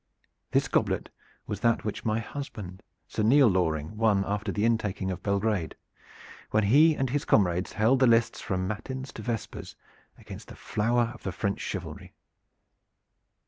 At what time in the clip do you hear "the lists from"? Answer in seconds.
7.99-8.67